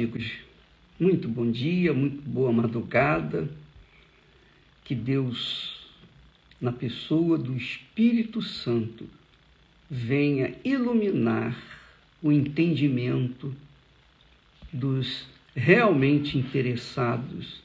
Amigos, 0.00 0.32
muito 0.98 1.28
bom 1.28 1.50
dia, 1.50 1.92
muito 1.92 2.22
boa 2.22 2.50
madrugada. 2.50 3.50
Que 4.82 4.94
Deus, 4.94 5.90
na 6.58 6.72
pessoa 6.72 7.36
do 7.36 7.54
Espírito 7.54 8.40
Santo, 8.40 9.06
venha 9.90 10.54
iluminar 10.64 11.54
o 12.22 12.32
entendimento 12.32 13.54
dos 14.72 15.26
realmente 15.54 16.38
interessados 16.38 17.62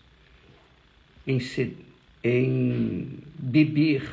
em, 1.26 1.40
ser, 1.40 1.78
em 2.22 3.18
beber 3.40 4.04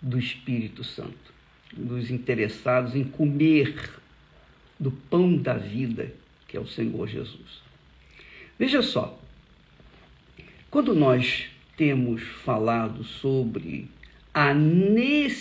do 0.00 0.18
Espírito 0.18 0.82
Santo, 0.82 1.34
dos 1.76 2.10
interessados 2.10 2.94
em 2.94 3.04
comer 3.04 3.92
do 4.80 4.90
pão 4.90 5.36
da 5.36 5.58
vida, 5.58 6.23
que 6.54 6.58
é 6.58 6.60
o 6.60 6.68
Senhor 6.68 7.08
Jesus. 7.08 7.64
Veja 8.56 8.80
só, 8.80 9.20
quando 10.70 10.94
nós 10.94 11.46
temos 11.76 12.22
falado 12.22 13.02
sobre 13.02 13.90
a 14.32 14.54
necessidade 14.54 15.34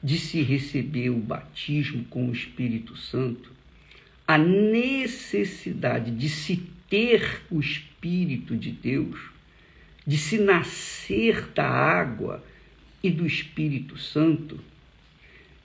de 0.00 0.16
se 0.16 0.42
receber 0.42 1.10
o 1.10 1.18
batismo 1.18 2.04
com 2.04 2.28
o 2.28 2.32
Espírito 2.32 2.96
Santo, 2.96 3.50
a 4.28 4.38
necessidade 4.38 6.12
de 6.12 6.28
se 6.28 6.62
ter 6.88 7.42
o 7.50 7.58
Espírito 7.58 8.56
de 8.56 8.70
Deus, 8.70 9.18
de 10.06 10.16
se 10.16 10.38
nascer 10.38 11.48
da 11.48 11.68
água 11.68 12.44
e 13.02 13.10
do 13.10 13.26
Espírito 13.26 13.98
Santo, 13.98 14.60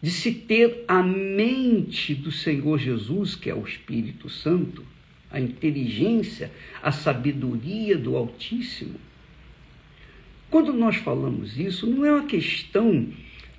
de 0.02 0.10
se 0.10 0.32
ter 0.32 0.84
a 0.88 1.04
mente 1.04 2.16
do 2.16 2.32
Senhor 2.32 2.80
Jesus, 2.80 3.36
que 3.36 3.50
é 3.50 3.56
o 3.56 3.64
Espírito 3.64 4.30
Santo, 4.30 4.84
a 5.30 5.40
inteligência, 5.40 6.52
a 6.82 6.92
sabedoria 6.92 7.98
do 7.98 8.18
Altíssimo. 8.18 9.00
Quando 10.50 10.74
nós 10.74 10.96
falamos 10.98 11.58
isso, 11.58 11.86
não 11.86 12.04
é 12.04 12.12
uma 12.12 12.26
questão 12.26 13.08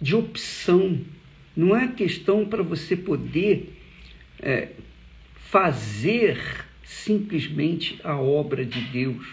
de 0.00 0.17
opção, 0.17 1.00
não 1.56 1.77
é 1.77 1.86
questão 1.89 2.45
para 2.45 2.62
você 2.62 2.97
poder 2.97 3.72
é, 4.41 4.70
fazer 5.36 6.67
simplesmente 6.83 8.00
a 8.02 8.17
obra 8.17 8.67
de 8.67 8.80
Deus, 8.80 9.24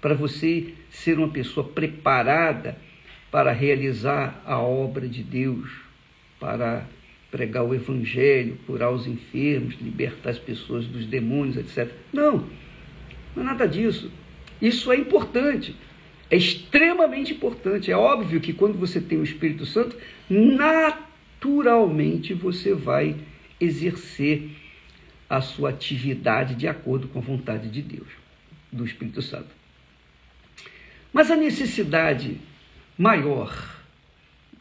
para 0.00 0.14
você 0.14 0.74
ser 0.88 1.18
uma 1.18 1.28
pessoa 1.28 1.66
preparada 1.66 2.78
para 3.30 3.52
realizar 3.52 4.42
a 4.46 4.58
obra 4.58 5.08
de 5.08 5.22
Deus 5.22 5.89
para 6.40 6.84
pregar 7.30 7.62
o 7.62 7.72
evangelho, 7.72 8.58
curar 8.66 8.90
os 8.90 9.06
enfermos, 9.06 9.76
libertar 9.80 10.30
as 10.30 10.38
pessoas 10.38 10.84
dos 10.86 11.06
demônios, 11.06 11.56
etc. 11.56 11.88
Não, 12.12 12.44
não 13.36 13.42
é 13.42 13.46
nada 13.46 13.68
disso. 13.68 14.10
Isso 14.60 14.90
é 14.90 14.96
importante, 14.96 15.76
é 16.28 16.36
extremamente 16.36 17.32
importante. 17.32 17.92
É 17.92 17.96
óbvio 17.96 18.40
que 18.40 18.52
quando 18.52 18.76
você 18.76 19.00
tem 19.00 19.18
o 19.18 19.24
Espírito 19.24 19.64
Santo, 19.64 19.96
naturalmente 20.28 22.34
você 22.34 22.74
vai 22.74 23.14
exercer 23.60 24.50
a 25.28 25.40
sua 25.40 25.70
atividade 25.70 26.56
de 26.56 26.66
acordo 26.66 27.06
com 27.08 27.20
a 27.20 27.22
vontade 27.22 27.68
de 27.68 27.80
Deus, 27.80 28.08
do 28.72 28.84
Espírito 28.84 29.22
Santo. 29.22 29.60
Mas 31.12 31.30
a 31.30 31.36
necessidade 31.36 32.38
maior 32.98 33.79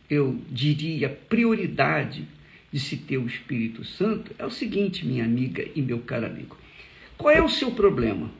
eu 0.09 0.41
diria, 0.49 1.09
prioridade 1.09 2.27
de 2.71 2.79
se 2.79 2.97
ter 2.97 3.17
o 3.17 3.27
Espírito 3.27 3.83
Santo 3.83 4.33
é 4.37 4.45
o 4.45 4.51
seguinte, 4.51 5.05
minha 5.05 5.23
amiga 5.23 5.65
e 5.75 5.81
meu 5.81 5.99
caro 5.99 6.25
amigo. 6.25 6.57
Qual 7.17 7.33
é 7.33 7.41
o 7.41 7.49
seu 7.49 7.71
problema? 7.71 8.31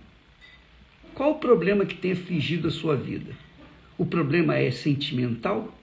Qual 1.14 1.31
o 1.31 1.39
problema 1.39 1.86
que 1.86 1.95
tem 1.95 2.14
afligido 2.14 2.67
a 2.67 2.72
sua 2.72 2.95
vida? 2.95 3.34
O 3.98 4.06
problema 4.06 4.55
é 4.55 4.71
sentimental? 4.71 5.77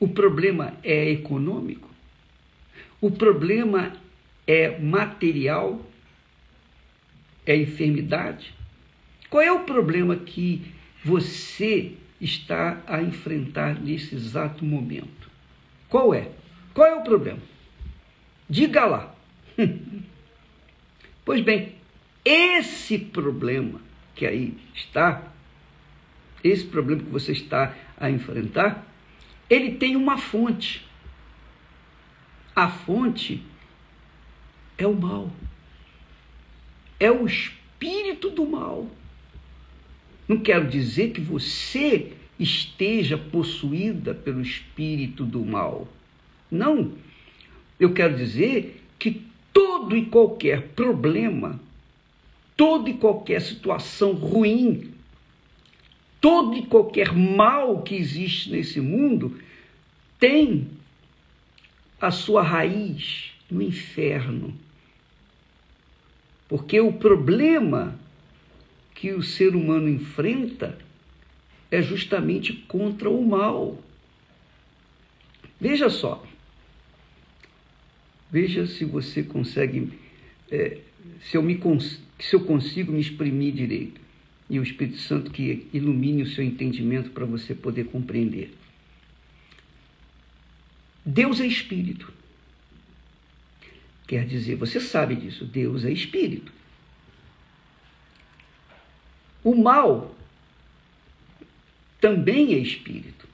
O 0.00 0.08
problema 0.08 0.74
é 0.82 1.10
econômico? 1.10 1.88
O 3.00 3.10
problema 3.10 3.92
é 4.46 4.78
material? 4.78 5.88
É 7.46 7.56
enfermidade? 7.56 8.52
Qual 9.30 9.42
é 9.42 9.52
o 9.52 9.60
problema 9.60 10.16
que 10.16 10.62
você 11.04 11.92
está 12.20 12.82
a 12.86 13.02
enfrentar 13.02 13.80
nesse 13.80 14.14
exato 14.14 14.64
momento. 14.64 15.30
Qual 15.88 16.14
é? 16.14 16.30
Qual 16.72 16.86
é 16.86 16.94
o 16.94 17.02
problema? 17.02 17.40
Diga 18.48 18.84
lá. 18.84 19.14
pois 21.24 21.40
bem, 21.40 21.74
esse 22.24 22.98
problema 22.98 23.80
que 24.14 24.26
aí 24.26 24.56
está, 24.74 25.32
esse 26.42 26.64
problema 26.64 27.02
que 27.02 27.10
você 27.10 27.32
está 27.32 27.74
a 27.98 28.10
enfrentar, 28.10 28.86
ele 29.48 29.72
tem 29.72 29.96
uma 29.96 30.16
fonte. 30.16 30.86
A 32.54 32.68
fonte 32.68 33.42
é 34.78 34.86
o 34.86 34.94
mal. 34.94 35.30
É 36.98 37.10
o 37.10 37.26
espírito 37.26 38.30
do 38.30 38.46
mal. 38.46 38.90
Não 40.28 40.38
quero 40.38 40.68
dizer 40.68 41.12
que 41.12 41.20
você 41.20 42.12
esteja 42.38 43.16
possuída 43.16 44.14
pelo 44.14 44.40
espírito 44.40 45.24
do 45.24 45.44
mal. 45.44 45.88
Não. 46.50 46.92
Eu 47.78 47.92
quero 47.92 48.16
dizer 48.16 48.82
que 48.98 49.22
todo 49.52 49.96
e 49.96 50.06
qualquer 50.06 50.68
problema, 50.68 51.60
toda 52.56 52.90
e 52.90 52.94
qualquer 52.94 53.40
situação 53.40 54.12
ruim, 54.12 54.92
todo 56.20 56.56
e 56.56 56.66
qualquer 56.66 57.12
mal 57.12 57.82
que 57.82 57.94
existe 57.94 58.50
nesse 58.50 58.80
mundo 58.80 59.38
tem 60.18 60.68
a 62.00 62.10
sua 62.10 62.42
raiz 62.42 63.32
no 63.50 63.62
inferno. 63.62 64.54
Porque 66.48 66.80
o 66.80 66.92
problema 66.92 67.98
que 68.96 69.12
o 69.12 69.22
ser 69.22 69.54
humano 69.54 69.88
enfrenta 69.88 70.78
é 71.70 71.82
justamente 71.82 72.52
contra 72.52 73.10
o 73.10 73.24
mal. 73.24 73.82
Veja 75.60 75.90
só. 75.90 76.26
Veja 78.30 78.66
se 78.66 78.84
você 78.84 79.22
consegue, 79.22 79.92
é, 80.50 80.78
se, 81.20 81.36
eu 81.36 81.42
me, 81.42 81.60
se 82.18 82.34
eu 82.34 82.40
consigo 82.40 82.92
me 82.92 83.00
exprimir 83.00 83.52
direito. 83.52 84.00
E 84.48 84.58
o 84.58 84.62
Espírito 84.62 84.98
Santo 84.98 85.30
que 85.30 85.66
ilumine 85.72 86.22
o 86.22 86.28
seu 86.28 86.44
entendimento 86.44 87.10
para 87.10 87.26
você 87.26 87.54
poder 87.54 87.84
compreender. 87.86 88.54
Deus 91.04 91.40
é 91.40 91.46
Espírito. 91.46 92.12
Quer 94.06 94.24
dizer, 94.24 94.54
você 94.54 94.80
sabe 94.80 95.16
disso, 95.16 95.44
Deus 95.44 95.84
é 95.84 95.90
Espírito. 95.90 96.52
O 99.46 99.54
mal 99.54 100.12
também 102.00 102.54
é 102.54 102.58
espírito. 102.58 103.28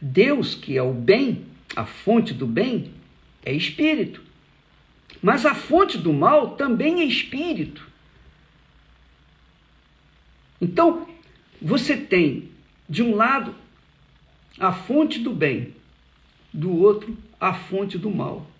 Deus, 0.00 0.54
que 0.54 0.74
é 0.74 0.82
o 0.82 0.94
bem, 0.94 1.44
a 1.76 1.84
fonte 1.84 2.32
do 2.32 2.46
bem, 2.46 2.94
é 3.44 3.52
espírito. 3.52 4.22
Mas 5.22 5.44
a 5.44 5.54
fonte 5.54 5.98
do 5.98 6.14
mal 6.14 6.56
também 6.56 7.02
é 7.02 7.04
espírito. 7.04 7.86
Então, 10.58 11.06
você 11.60 11.94
tem, 11.94 12.50
de 12.88 13.02
um 13.02 13.14
lado, 13.14 13.54
a 14.58 14.72
fonte 14.72 15.18
do 15.18 15.34
bem, 15.34 15.76
do 16.50 16.74
outro, 16.74 17.18
a 17.38 17.52
fonte 17.52 17.98
do 17.98 18.10
mal. 18.10 18.50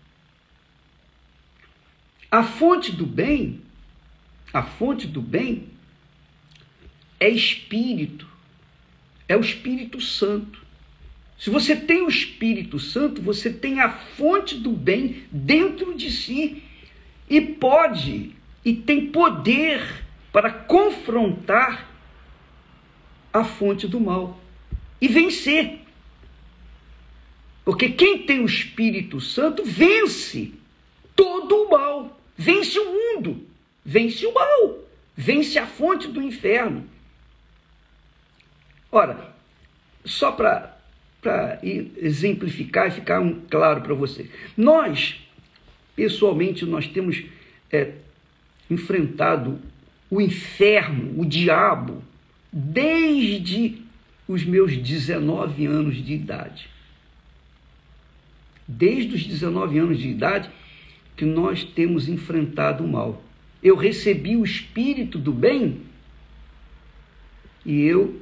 A 2.31 2.43
fonte 2.43 2.93
do 2.93 3.07
bem 3.07 3.63
a 4.53 4.63
fonte 4.63 5.07
do 5.07 5.23
bem 5.23 5.71
é 7.23 7.29
espírito, 7.29 8.27
é 9.29 9.37
o 9.37 9.41
Espírito 9.41 10.01
Santo. 10.01 10.61
Se 11.39 11.51
você 11.51 11.77
tem 11.77 12.03
o 12.03 12.09
Espírito 12.09 12.79
Santo, 12.79 13.23
você 13.23 13.51
tem 13.51 13.81
a 13.81 13.91
fonte 13.91 14.57
do 14.57 14.73
bem 14.73 15.25
dentro 15.31 15.95
de 15.95 16.11
si 16.11 16.63
e 17.29 17.41
pode 17.41 18.35
e 18.65 18.75
tem 18.75 19.07
poder 19.07 20.05
para 20.33 20.51
confrontar 20.51 21.91
a 23.33 23.45
fonte 23.45 23.87
do 23.87 24.01
mal 24.01 24.41
e 25.01 25.09
vencer. 25.09 25.81
Porque 27.65 27.91
quem 27.91 28.19
tem 28.25 28.41
o 28.41 28.47
Espírito 28.47 29.21
Santo 29.21 29.65
vence 29.65 30.53
todo 31.15 31.55
o 31.55 31.71
mal, 31.71 32.21
vence 32.37 32.79
o 32.79 32.85
mundo 32.85 33.53
vence 33.85 34.27
o 34.27 34.33
mal, 34.33 34.79
vence 35.17 35.59
a 35.59 35.67
fonte 35.67 36.09
do 36.09 36.23
inferno. 36.23 36.89
Ora, 38.93 39.35
só 40.05 40.31
para 40.31 40.79
exemplificar 41.97 42.89
e 42.89 42.91
ficar 42.91 43.21
um, 43.21 43.41
claro 43.49 43.81
para 43.81 43.95
você, 43.95 44.31
nós 44.57 45.19
pessoalmente, 45.95 46.65
nós 46.65 46.87
temos 46.87 47.25
é, 47.71 47.93
enfrentado 48.71 49.61
o 50.11 50.21
inferno, 50.21 51.21
o 51.21 51.25
diabo, 51.25 52.03
desde 52.53 53.83
os 54.29 54.45
meus 54.45 54.77
19 54.77 55.67
anos 55.67 55.97
de 55.97 56.13
idade. 56.15 56.69
Desde 58.67 59.15
os 59.15 59.27
19 59.27 59.79
anos 59.79 59.99
de 59.99 60.09
idade 60.09 60.51
que 61.17 61.25
nós 61.25 61.65
temos 61.65 62.09
enfrentado 62.09 62.85
o 62.85 62.89
mal. 62.89 63.23
Eu 63.63 63.77
recebi 63.77 64.37
o 64.37 64.45
espírito 64.45 65.19
do 65.19 65.33
bem 65.33 65.83
e 67.65 67.83
eu 67.83 68.21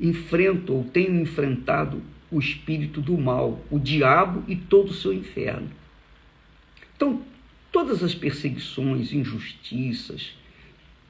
enfrento 0.00 0.74
ou 0.74 0.84
tenho 0.84 1.20
enfrentado 1.20 2.02
o 2.30 2.38
espírito 2.38 3.00
do 3.00 3.16
mal, 3.16 3.64
o 3.70 3.78
diabo 3.78 4.44
e 4.46 4.54
todo 4.54 4.90
o 4.90 4.94
seu 4.94 5.12
inferno. 5.12 5.70
Então, 6.96 7.22
todas 7.72 8.02
as 8.02 8.14
perseguições, 8.14 9.12
injustiças, 9.12 10.34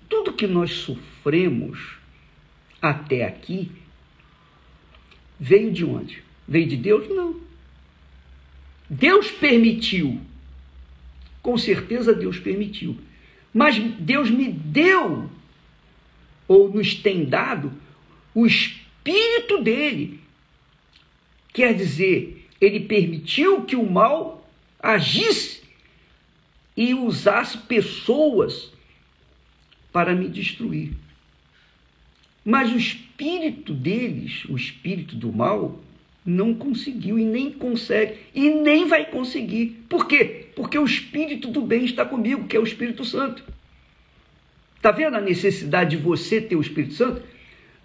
tudo 0.09 0.33
que 0.33 0.47
nós 0.47 0.73
sofremos 0.73 1.97
até 2.81 3.25
aqui 3.25 3.71
veio 5.39 5.73
de 5.73 5.85
onde? 5.85 6.23
Veio 6.47 6.67
de 6.67 6.77
Deus? 6.77 7.09
Não. 7.09 7.41
Deus 8.89 9.31
permitiu. 9.31 10.21
Com 11.43 11.59
certeza 11.59 12.15
Deus 12.15 12.39
permitiu. 12.39 12.97
Mas 13.53 13.79
Deus 13.79 14.31
me 14.31 14.51
deu, 14.51 15.31
ou 16.47 16.73
nos 16.73 16.95
tem 16.95 17.25
dado, 17.25 17.73
o 18.39 18.47
espírito 18.47 19.61
dele. 19.63 20.21
Quer 21.53 21.75
dizer, 21.75 22.47
ele 22.61 22.81
permitiu 22.81 23.65
que 23.65 23.75
o 23.75 23.91
mal 23.91 24.49
agisse 24.79 25.63
e 26.77 26.95
usasse 26.95 27.59
pessoas 27.59 28.73
para 29.93 30.15
me 30.15 30.29
destruir. 30.29 30.93
Mas 32.45 32.71
o 32.71 32.77
espírito 32.77 33.75
deles, 33.75 34.45
o 34.45 34.57
espírito 34.57 35.17
do 35.17 35.33
mal, 35.33 35.81
não 36.25 36.55
conseguiu 36.55 37.19
e 37.19 37.25
nem 37.25 37.51
consegue 37.51 38.19
e 38.33 38.51
nem 38.51 38.87
vai 38.87 39.07
conseguir. 39.07 39.85
Por 39.89 40.07
quê? 40.07 40.47
Porque 40.55 40.79
o 40.79 40.85
espírito 40.85 41.49
do 41.49 41.63
bem 41.63 41.85
está 41.85 42.05
comigo, 42.05 42.47
que 42.47 42.57
é 42.57 42.61
o 42.61 42.65
Espírito 42.65 43.05
Santo. 43.05 43.43
Está 44.77 44.93
vendo 44.93 45.17
a 45.17 45.21
necessidade 45.21 45.97
de 45.97 46.03
você 46.03 46.41
ter 46.41 46.55
o 46.55 46.61
Espírito 46.61 46.95
Santo? 46.95 47.23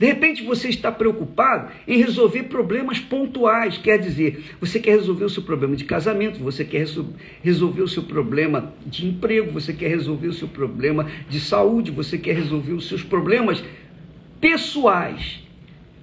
De 0.04 0.08
repente 0.08 0.44
você 0.44 0.68
está 0.68 0.92
preocupado 0.92 1.72
em 1.88 1.98
resolver 1.98 2.44
problemas 2.44 3.00
pontuais, 3.00 3.78
quer 3.78 3.98
dizer, 3.98 4.54
você 4.60 4.78
quer 4.78 4.98
resolver 4.98 5.24
o 5.24 5.30
seu 5.30 5.42
problema 5.42 5.78
de 5.78 5.86
casamento, 5.86 6.44
você 6.44 6.66
quer 6.66 6.86
resolver 7.42 7.82
o 7.82 7.88
seu 7.88 8.04
problema 8.04 8.74
de 8.86 9.08
emprego, 9.08 9.54
você 9.54 9.72
quer 9.72 9.88
resolver 9.88 10.28
o 10.28 10.34
seu 10.34 10.50
problema 10.50 11.10
de 11.30 11.40
saúde, 11.40 11.90
você 11.90 12.18
quer 12.18 12.36
resolver 12.36 12.74
os 12.74 12.90
seus 12.90 13.02
problemas 13.02 13.64
pessoais. 14.42 15.42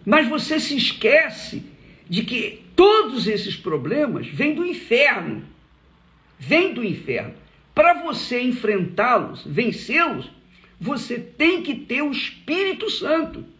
Mas 0.06 0.26
você 0.26 0.58
se 0.58 0.78
esquece 0.78 1.62
de 2.08 2.24
que 2.24 2.62
todos 2.74 3.26
esses 3.26 3.54
problemas 3.54 4.26
vêm 4.28 4.54
do 4.54 4.64
inferno. 4.64 5.42
Vêm 6.38 6.72
do 6.72 6.82
inferno. 6.82 7.34
Para 7.74 8.02
você 8.02 8.40
enfrentá-los, 8.40 9.44
vencê-los, 9.44 10.30
você 10.80 11.18
tem 11.18 11.60
que 11.60 11.74
ter 11.74 12.00
o 12.00 12.10
Espírito 12.10 12.88
Santo. 12.88 13.59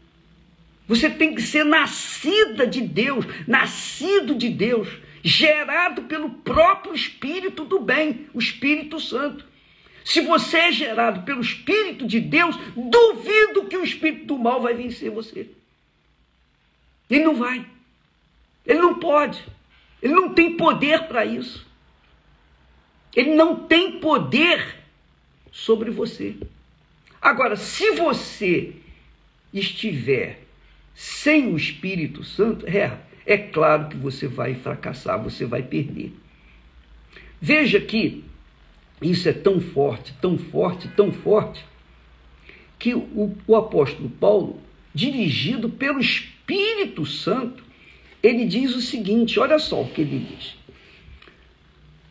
Você 0.91 1.09
tem 1.09 1.37
que 1.37 1.41
ser 1.41 1.65
nascida 1.65 2.67
de 2.67 2.81
Deus, 2.81 3.25
nascido 3.47 4.35
de 4.35 4.49
Deus, 4.49 4.89
gerado 5.23 6.03
pelo 6.03 6.31
próprio 6.31 6.93
Espírito 6.93 7.65
do 7.65 7.79
bem, 7.79 8.27
o 8.35 8.41
Espírito 8.41 8.99
Santo. 8.99 9.45
Se 10.05 10.21
você 10.21 10.57
é 10.59 10.73
gerado 10.73 11.23
pelo 11.23 11.41
Espírito 11.41 12.05
de 12.09 12.19
Deus, 12.19 12.57
duvido 12.75 13.67
que 13.67 13.77
o 13.77 13.85
Espírito 13.85 14.25
do 14.25 14.37
mal 14.37 14.61
vai 14.61 14.75
vencer 14.75 15.13
você. 15.13 15.49
Ele 17.09 17.23
não 17.23 17.37
vai. 17.37 17.65
Ele 18.67 18.81
não 18.81 18.99
pode. 18.99 19.41
Ele 20.03 20.13
não 20.13 20.35
tem 20.35 20.57
poder 20.57 21.07
para 21.07 21.25
isso. 21.25 21.65
Ele 23.15 23.37
não 23.37 23.55
tem 23.55 24.01
poder 24.01 24.77
sobre 25.53 25.93
você. 25.93 26.37
Agora, 27.23 27.55
se 27.55 27.93
você 27.93 28.75
estiver 29.55 30.50
sem 31.01 31.51
o 31.51 31.57
Espírito 31.57 32.23
Santo, 32.23 32.67
é, 32.67 32.99
é 33.25 33.39
claro 33.39 33.89
que 33.89 33.97
você 33.97 34.29
vai 34.29 34.55
fracassar, 34.55 35.19
você 35.19 35.47
vai 35.47 35.63
perder. 35.63 36.13
Veja 37.41 37.81
que 37.81 38.23
isso 39.01 39.27
é 39.27 39.33
tão 39.33 39.63
forte, 39.63 40.13
tão 40.21 40.37
forte, 40.37 40.89
tão 40.89 41.11
forte, 41.11 41.65
que 42.79 42.93
o, 42.95 43.35
o 43.47 43.57
apóstolo 43.57 44.11
Paulo, 44.11 44.61
dirigido 44.95 45.71
pelo 45.71 46.01
Espírito 46.01 47.07
Santo, 47.07 47.65
ele 48.23 48.45
diz 48.45 48.77
o 48.77 48.83
seguinte: 48.83 49.41
olha 49.41 49.59
só 49.59 49.81
o 49.81 49.89
que 49.89 50.03
ele 50.03 50.19
diz. 50.19 50.55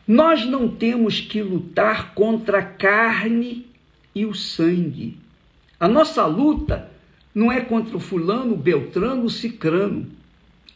Nós 0.08 0.48
não 0.48 0.68
temos 0.68 1.22
que 1.22 1.44
lutar 1.44 2.16
contra 2.16 2.58
a 2.58 2.66
carne 2.66 3.68
e 4.16 4.26
o 4.26 4.34
sangue. 4.34 5.16
A 5.80 5.88
nossa 5.88 6.26
luta 6.26 6.89
não 7.34 7.52
é 7.52 7.62
contra 7.62 7.96
o 7.96 8.00
fulano, 8.00 8.54
o 8.54 8.58
beltrano, 8.58 9.26
o 9.26 9.30
cicrano. 9.30 10.08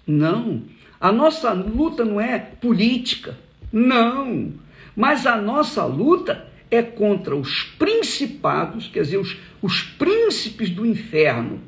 Não. 0.06 0.64
A 1.00 1.12
nossa 1.12 1.52
luta 1.52 2.06
não 2.06 2.20
é 2.22 2.38
política. 2.38 3.38
Não. 3.72 4.54
Mas 4.96 5.26
a 5.26 5.36
nossa 5.42 5.84
luta 5.86 6.48
é 6.70 6.82
contra 6.82 7.36
os 7.36 7.64
principados, 7.64 8.88
quer 8.88 9.02
dizer, 9.02 9.18
os, 9.18 9.38
os 9.62 9.82
príncipes 9.82 10.70
do 10.70 10.86
inferno. 10.86 11.60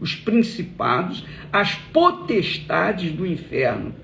Os 0.00 0.14
principados, 0.14 1.24
as 1.52 1.74
potestades 1.74 3.12
do 3.12 3.26
inferno. 3.26 3.94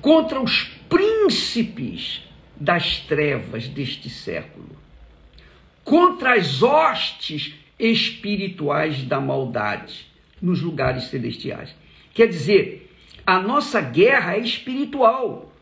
Contra 0.00 0.40
os 0.40 0.64
príncipes 0.88 2.22
das 2.56 3.00
trevas 3.00 3.66
deste 3.66 4.08
século. 4.08 4.70
Contra 5.82 6.34
as 6.34 6.62
hostes 6.62 7.54
espirituais 7.78 9.02
da 9.04 9.20
maldade 9.20 10.06
nos 10.40 10.60
lugares 10.60 11.04
celestiais. 11.04 11.74
Quer 12.14 12.28
dizer, 12.28 12.90
a 13.26 13.40
nossa 13.40 13.80
guerra 13.80 14.36
é 14.36 14.40
espiritual. 14.40 15.52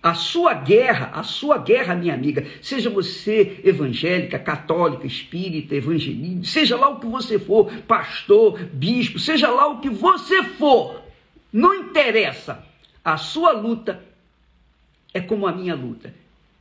A 0.00 0.14
sua 0.14 0.54
guerra, 0.54 1.10
a 1.12 1.24
sua 1.24 1.58
guerra, 1.58 1.94
minha 1.96 2.14
amiga, 2.14 2.46
seja 2.62 2.88
você 2.88 3.60
evangélica, 3.64 4.38
católica, 4.38 5.06
espírita, 5.06 5.74
evangelista, 5.74 6.46
seja 6.46 6.76
lá 6.76 6.88
o 6.88 7.00
que 7.00 7.06
você 7.06 7.36
for, 7.38 7.70
pastor, 7.82 8.58
bispo, 8.72 9.18
seja 9.18 9.50
lá 9.50 9.66
o 9.66 9.80
que 9.80 9.90
você 9.90 10.44
for, 10.44 11.02
não 11.52 11.74
interessa. 11.74 12.64
A 13.04 13.16
sua 13.16 13.50
luta 13.50 14.04
é 15.12 15.20
como 15.20 15.48
a 15.48 15.52
minha 15.52 15.74
luta, 15.74 16.14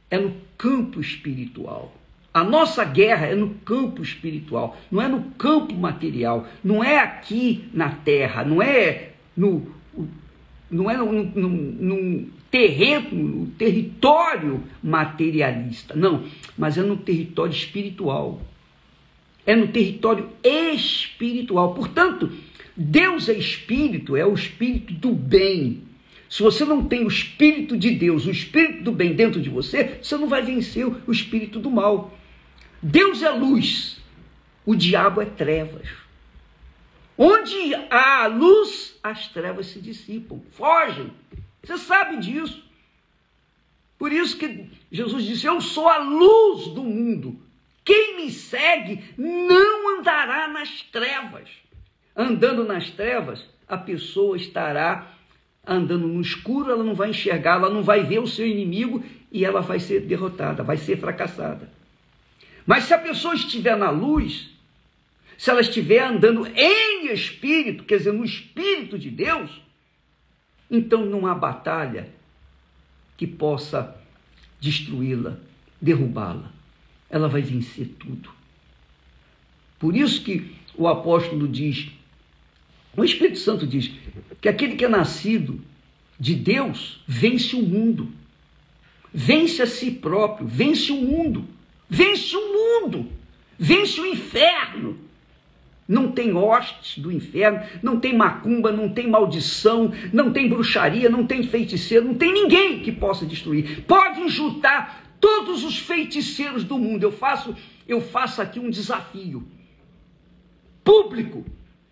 é 0.10 0.18
no 0.18 0.36
campo 0.58 1.00
espiritual. 1.00 1.94
A 2.38 2.44
nossa 2.44 2.86
guerra 2.86 3.26
é 3.26 3.34
no 3.34 3.56
campo 3.66 4.04
espiritual, 4.04 4.78
não 4.92 5.02
é 5.02 5.08
no 5.08 5.24
campo 5.40 5.74
material, 5.74 6.48
não 6.64 6.84
é 6.84 7.00
aqui 7.00 7.68
na 7.74 7.90
terra, 7.90 8.44
não 8.44 8.62
é 8.62 9.14
no, 9.36 9.66
não 10.70 10.92
é 10.92 10.96
num, 10.98 12.30
terreno, 12.52 13.10
no 13.12 13.48
território 13.48 14.64
materialista, 14.84 15.96
não, 15.96 16.26
mas 16.56 16.78
é 16.78 16.84
no 16.84 16.98
território 16.98 17.54
espiritual. 17.54 18.40
É 19.44 19.56
no 19.56 19.70
território 19.70 20.30
espiritual. 20.44 21.74
Portanto, 21.74 22.32
Deus 22.76 23.30
é 23.30 23.34
espírito, 23.34 24.16
é 24.16 24.24
o 24.24 24.36
espírito 24.36 24.94
do 24.94 25.12
bem. 25.12 25.82
Se 26.30 26.44
você 26.44 26.64
não 26.66 26.86
tem 26.86 27.04
o 27.04 27.08
espírito 27.08 27.76
de 27.76 27.90
Deus, 27.90 28.28
o 28.28 28.32
espírito 28.32 28.84
do 28.84 28.92
bem 28.92 29.14
dentro 29.14 29.42
de 29.42 29.50
você, 29.50 29.98
você 30.00 30.16
não 30.16 30.28
vai 30.28 30.44
vencer 30.44 30.86
o 30.86 31.12
espírito 31.12 31.58
do 31.58 31.72
mal. 31.72 32.14
Deus 32.82 33.24
é 33.24 33.30
luz, 33.30 34.00
o 34.66 34.76
diabo 34.76 35.22
é 35.22 35.26
trevas. 35.26 35.88
Onde 37.18 37.74
há 37.90 38.28
luz, 38.28 39.00
as 39.02 39.28
trevas 39.28 39.68
se 39.68 39.82
dissipam, 39.82 40.40
fogem. 40.52 41.12
Você 41.64 41.78
sabe 41.78 42.18
disso. 42.18 42.64
Por 43.98 44.12
isso 44.12 44.38
que 44.38 44.70
Jesus 44.92 45.26
disse: 45.26 45.48
Eu 45.48 45.60
sou 45.60 45.88
a 45.88 45.98
luz 45.98 46.68
do 46.68 46.84
mundo. 46.84 47.42
Quem 47.84 48.18
me 48.18 48.32
segue 48.32 49.04
não 49.18 49.98
andará 49.98 50.48
nas 50.48 50.82
trevas. 50.84 51.50
Andando 52.16 52.64
nas 52.64 52.92
trevas, 52.92 53.44
a 53.68 53.78
pessoa 53.78 54.38
estará 54.38 55.14
andando 55.66 56.08
no 56.08 56.22
escuro, 56.22 56.72
ela 56.72 56.84
não 56.84 56.96
vai 56.96 57.10
enxergar, 57.10 57.56
ela 57.56 57.70
não 57.70 57.84
vai 57.84 58.04
ver 58.04 58.20
o 58.20 58.28
seu 58.28 58.48
inimigo 58.48 59.04
e 59.32 59.44
ela 59.44 59.62
vai 59.62 59.80
ser 59.80 60.02
derrotada, 60.02 60.64
vai 60.64 60.78
ser 60.78 60.98
fracassada. 60.98 61.70
Mas 62.68 62.84
se 62.84 62.94
a 62.94 63.00
pessoa 63.00 63.34
estiver 63.34 63.78
na 63.78 63.90
luz, 63.90 64.50
se 65.38 65.50
ela 65.50 65.62
estiver 65.62 66.04
andando 66.04 66.46
em 66.46 67.14
espírito, 67.14 67.86
quer 67.86 67.98
dizer, 67.98 68.12
no 68.12 68.26
espírito 68.26 69.00
de 69.00 69.10
Deus, 69.10 69.50
então 70.70 71.06
não 71.06 71.26
há 71.26 71.34
batalha 71.34 72.10
que 73.16 73.26
possa 73.26 73.96
destruí-la, 74.60 75.38
derrubá-la. 75.82 76.52
Ela 77.10 77.30
vai 77.30 77.42
vencer 77.42 77.88
tudo. 77.98 78.30
Por 79.80 79.96
isso 79.96 80.22
que 80.22 80.54
o 80.76 80.90
apóstolo 80.90 81.48
diz, 81.48 81.90
o 82.98 83.04
Espírito 83.04 83.40
Santo 83.40 83.66
diz, 83.66 83.92
que 84.42 84.50
aquele 84.50 84.76
que 84.76 84.84
é 84.84 84.90
nascido 84.90 85.62
de 86.20 86.36
Deus 86.36 87.02
vence 87.08 87.56
o 87.56 87.62
mundo, 87.62 88.12
vence 89.14 89.62
a 89.62 89.68
si 89.68 89.92
próprio, 89.92 90.46
vence 90.46 90.92
o 90.92 90.98
mundo, 90.98 91.48
vence 91.90 92.36
o 92.36 92.54
mundo, 92.54 93.08
vence 93.58 94.00
o 94.00 94.06
inferno. 94.06 94.98
Não 95.88 96.12
tem 96.12 96.36
hostes 96.36 97.02
do 97.02 97.10
inferno, 97.10 97.62
não 97.82 97.98
tem 97.98 98.14
macumba, 98.14 98.74
não 98.74 98.90
tem 98.90 99.10
maldição, 99.10 99.94
não 100.12 100.34
tem 100.34 100.50
bruxaria, 100.50 101.10
não 101.10 101.26
tem 101.26 101.44
feiticeiro, 101.44 102.06
não 102.06 102.16
tem 102.16 102.34
ninguém 102.34 102.82
que 102.82 102.92
possa 102.92 103.26
destruir. 103.26 103.86
Pode 103.86 104.28
juntar 104.28 105.16
todos 105.22 105.64
os 105.64 105.78
feiticeiros 105.78 106.66
do 106.66 106.78
mundo. 106.78 107.04
Eu 107.04 107.12
faço, 107.12 107.56
eu 107.88 108.02
faço 108.02 108.42
aqui 108.42 108.60
um 108.60 108.70
desafio 108.70 109.48
público. 110.84 111.46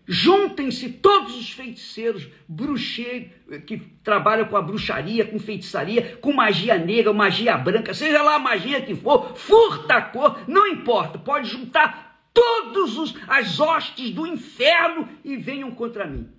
Juntem-se 0.07 0.89
todos 0.89 1.35
os 1.35 1.49
feiticeiros, 1.51 2.27
bruxeiros, 2.47 3.31
que 3.65 3.77
trabalham 4.03 4.45
com 4.45 4.55
a 4.55 4.61
bruxaria, 4.61 5.25
com 5.25 5.39
feitiçaria, 5.39 6.17
com 6.17 6.31
magia 6.31 6.77
negra, 6.77 7.11
magia 7.11 7.57
branca, 7.57 7.93
seja 7.93 8.21
lá 8.21 8.35
a 8.35 8.39
magia 8.39 8.81
que 8.81 8.93
for, 8.95 9.35
furta 9.35 9.95
a 9.95 10.01
cor, 10.01 10.39
não 10.47 10.67
importa, 10.67 11.17
pode 11.17 11.49
juntar 11.49 12.29
todos 12.31 12.97
os, 12.97 13.15
as 13.27 13.59
hostes 13.59 14.11
do 14.11 14.27
inferno 14.27 15.09
e 15.23 15.35
venham 15.37 15.71
contra 15.71 16.05
mim. 16.05 16.29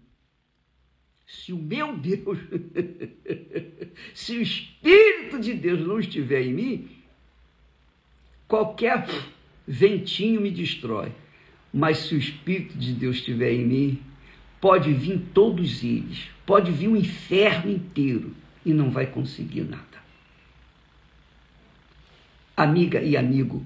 Se 1.27 1.53
o 1.53 1.59
meu 1.59 1.97
Deus, 1.97 2.39
se 4.15 4.37
o 4.37 4.43
Espírito 4.43 5.41
de 5.41 5.55
Deus 5.55 5.81
não 5.81 5.99
estiver 5.99 6.43
em 6.43 6.53
mim, 6.53 6.91
qualquer 8.47 9.09
ventinho 9.67 10.41
me 10.41 10.53
destrói. 10.53 11.11
Mas 11.73 11.99
se 11.99 12.15
o 12.15 12.19
Espírito 12.19 12.77
de 12.79 12.93
Deus 12.93 13.17
estiver 13.17 13.53
em 13.53 13.67
mim, 13.67 14.01
pode 14.61 14.93
vir 14.93 15.21
todos 15.35 15.83
eles, 15.83 16.29
pode 16.45 16.73
vir 16.73 16.89
o 16.89 16.97
inferno 16.97 17.71
inteiro 17.71 18.35
e 18.65 18.73
não 18.73 18.91
vai 18.91 19.07
conseguir 19.07 19.63
nada. 19.63 19.85
Amiga 22.57 23.03
e 23.03 23.17
amigo, 23.17 23.63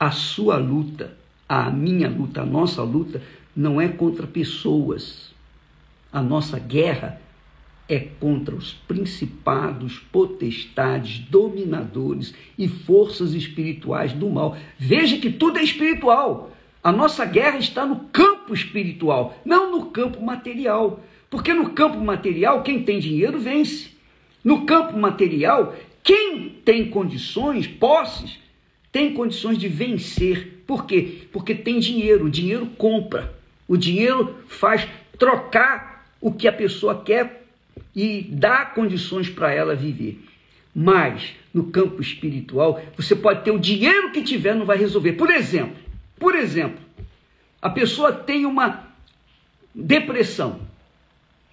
a 0.00 0.10
sua 0.10 0.56
luta, 0.56 1.16
a 1.48 1.70
minha 1.70 2.08
luta, 2.08 2.42
a 2.42 2.46
nossa 2.46 2.82
luta 2.82 3.22
não 3.54 3.80
é 3.80 3.88
contra 3.88 4.26
pessoas. 4.26 5.32
A 6.12 6.22
nossa 6.22 6.58
guerra 6.58 7.20
é 7.88 8.00
contra 8.00 8.54
os 8.54 8.72
principados, 8.72 9.98
potestades, 10.10 11.18
dominadores 11.18 12.34
e 12.58 12.66
forças 12.66 13.34
espirituais 13.34 14.12
do 14.12 14.30
mal. 14.30 14.56
Veja 14.78 15.18
que 15.18 15.30
tudo 15.30 15.58
é 15.58 15.62
espiritual. 15.62 16.53
A 16.84 16.92
nossa 16.92 17.24
guerra 17.24 17.56
está 17.56 17.86
no 17.86 18.00
campo 18.12 18.52
espiritual, 18.52 19.40
não 19.42 19.72
no 19.72 19.86
campo 19.86 20.22
material. 20.22 21.02
Porque 21.30 21.54
no 21.54 21.70
campo 21.70 21.98
material, 21.98 22.62
quem 22.62 22.82
tem 22.82 23.00
dinheiro 23.00 23.38
vence. 23.38 23.92
No 24.44 24.66
campo 24.66 24.94
material, 24.98 25.74
quem 26.02 26.50
tem 26.62 26.90
condições, 26.90 27.66
posses, 27.66 28.38
tem 28.92 29.14
condições 29.14 29.56
de 29.56 29.66
vencer. 29.66 30.62
Por 30.66 30.84
quê? 30.84 31.22
Porque 31.32 31.54
tem 31.54 31.78
dinheiro, 31.78 32.26
o 32.26 32.30
dinheiro 32.30 32.66
compra. 32.76 33.34
O 33.66 33.78
dinheiro 33.78 34.36
faz 34.46 34.86
trocar 35.18 36.06
o 36.20 36.30
que 36.30 36.46
a 36.46 36.52
pessoa 36.52 37.02
quer 37.02 37.46
e 37.96 38.26
dá 38.30 38.66
condições 38.66 39.30
para 39.30 39.50
ela 39.50 39.74
viver. 39.74 40.22
Mas 40.74 41.34
no 41.52 41.64
campo 41.64 42.02
espiritual, 42.02 42.82
você 42.94 43.16
pode 43.16 43.42
ter 43.42 43.52
o 43.52 43.58
dinheiro 43.58 44.12
que 44.12 44.22
tiver, 44.22 44.54
não 44.54 44.66
vai 44.66 44.76
resolver. 44.76 45.12
Por 45.12 45.30
exemplo, 45.30 45.83
por 46.18 46.34
exemplo, 46.34 46.78
a 47.60 47.70
pessoa 47.70 48.12
tem 48.12 48.46
uma 48.46 48.88
depressão, 49.74 50.60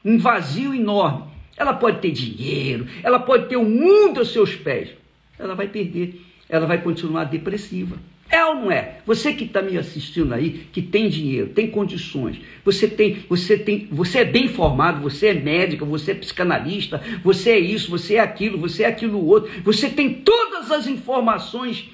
um 0.03 0.17
vazio 0.17 0.73
enorme. 0.73 1.31
Ela 1.57 1.73
pode 1.73 1.99
ter 1.99 2.11
dinheiro, 2.11 2.87
ela 3.03 3.19
pode 3.19 3.47
ter 3.47 3.57
o 3.57 3.63
mundo 3.63 4.19
aos 4.19 4.31
seus 4.31 4.55
pés. 4.55 4.89
Ela 5.37 5.55
vai 5.55 5.67
perder, 5.67 6.21
ela 6.47 6.65
vai 6.65 6.81
continuar 6.81 7.25
depressiva. 7.25 7.97
É 8.29 8.45
ou 8.45 8.55
não 8.55 8.71
é? 8.71 8.99
Você 9.05 9.33
que 9.33 9.43
está 9.43 9.61
me 9.61 9.77
assistindo 9.77 10.33
aí, 10.33 10.67
que 10.71 10.81
tem 10.81 11.09
dinheiro, 11.09 11.49
tem 11.49 11.69
condições, 11.69 12.39
você 12.63 12.87
tem, 12.87 13.25
você 13.27 13.57
tem, 13.57 13.89
você 13.91 14.19
é 14.19 14.25
bem 14.25 14.47
formado, 14.47 15.01
você 15.01 15.27
é 15.27 15.33
médica, 15.33 15.83
você 15.83 16.11
é 16.11 16.15
psicanalista, 16.15 17.01
você 17.21 17.51
é 17.51 17.59
isso, 17.59 17.91
você 17.91 18.15
é 18.15 18.19
aquilo, 18.21 18.57
você 18.57 18.83
é 18.83 18.87
aquilo 18.87 19.25
outro, 19.25 19.51
você 19.63 19.89
tem 19.89 20.13
todas 20.13 20.71
as 20.71 20.87
informações 20.87 21.89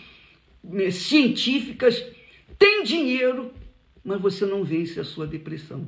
né, 0.64 0.92
científicas 0.92 2.06
tem 2.58 2.84
dinheiro, 2.84 3.52
mas 4.04 4.22
você 4.22 4.46
não 4.46 4.64
vence 4.64 5.00
a 5.00 5.04
sua 5.04 5.28
depressão. 5.28 5.88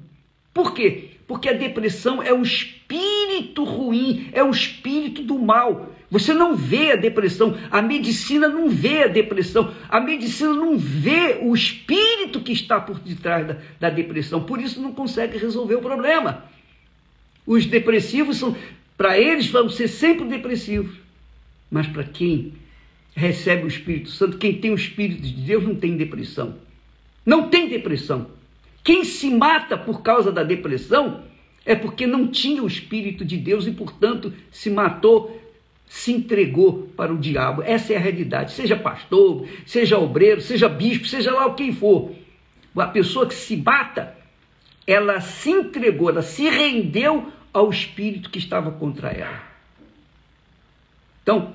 Por 0.54 0.74
quê? 0.74 1.12
Porque 1.28 1.48
a 1.48 1.54
depressão 1.54 2.22
é 2.22 2.34
o 2.34 2.42
espírito 2.42 3.64
ruim, 3.64 4.30
é 4.34 4.44
o 4.44 4.50
espírito 4.50 5.24
do 5.24 5.38
mal. 5.40 5.94
Você 6.12 6.34
não 6.34 6.56
vê 6.56 6.94
a 6.94 6.96
depressão, 6.96 7.56
a 7.70 7.82
medicina 7.82 8.50
não 8.50 8.68
vê 8.68 9.04
a 9.04 9.08
depressão, 9.08 9.74
a 9.88 10.00
medicina 10.00 10.54
não 10.54 10.78
vê 10.78 11.40
o 11.42 11.54
espírito 11.54 12.42
que 12.42 12.52
está 12.52 12.80
por 12.80 13.00
detrás 13.00 13.46
da, 13.48 13.58
da 13.80 13.90
depressão, 13.92 14.44
por 14.44 14.60
isso 14.60 14.82
não 14.82 14.92
consegue 14.92 15.38
resolver 15.38 15.76
o 15.76 15.82
problema. 15.82 16.46
Os 17.46 17.66
depressivos 17.66 18.38
são, 18.38 18.56
para 18.98 19.20
eles, 19.20 19.50
vão 19.50 19.70
ser 19.70 19.88
sempre 19.88 20.28
depressivos, 20.28 20.96
mas 21.70 21.86
para 21.88 22.04
quem 22.04 22.54
recebe 23.20 23.66
o 23.66 23.68
Espírito 23.68 24.10
Santo, 24.10 24.38
quem 24.38 24.54
tem 24.60 24.72
o 24.72 24.76
Espírito 24.76 25.22
de 25.22 25.34
Deus 25.34 25.64
não 25.64 25.76
tem 25.76 25.98
depressão. 25.98 26.56
Não 27.26 27.50
tem 27.50 27.68
depressão. 27.68 28.28
Quem 28.84 29.04
se 29.04 29.30
mata 29.30 29.78
por 29.78 30.02
causa 30.02 30.32
da 30.32 30.42
depressão 30.42 31.24
é 31.66 31.76
porque 31.76 32.08
não 32.08 32.28
tinha 32.28 32.64
o 32.64 32.68
Espírito 32.68 33.26
de 33.26 33.38
Deus 33.38 33.68
e, 33.68 33.72
portanto, 33.72 34.34
se 34.50 34.70
matou, 34.70 35.40
se 35.86 36.14
entregou 36.14 36.90
para 36.96 37.14
o 37.14 37.18
diabo. 37.18 37.62
Essa 37.62 37.94
é 37.94 37.98
a 37.98 38.00
realidade. 38.00 38.54
Seja 38.54 38.78
pastor, 38.78 39.46
seja 39.66 40.00
obreiro, 40.00 40.40
seja 40.40 40.70
bispo, 40.70 41.06
seja 41.06 41.34
lá 41.34 41.46
o 41.46 41.56
quem 41.56 41.74
for. 41.74 42.12
A 42.76 42.88
pessoa 42.88 43.28
que 43.28 43.36
se 43.36 43.58
mata, 43.58 44.16
ela 44.88 45.20
se 45.20 45.50
entregou, 45.50 46.10
ela 46.10 46.22
se 46.22 46.50
rendeu 46.50 47.32
ao 47.54 47.70
espírito 47.70 48.30
que 48.30 48.40
estava 48.40 48.72
contra 48.72 49.10
ela. 49.10 49.44
Então, 51.22 51.54